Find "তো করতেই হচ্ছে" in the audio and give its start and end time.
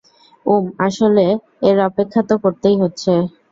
2.29-3.11